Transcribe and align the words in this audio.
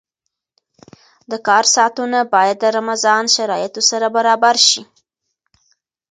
د 1.31 1.33
کار 1.47 1.63
ساعتونه 1.75 2.19
باید 2.33 2.57
د 2.59 2.65
رمضان 2.77 3.23
شرایطو 3.35 3.81
سره 3.89 4.07
برابر 4.15 4.55
شي. 4.69 4.81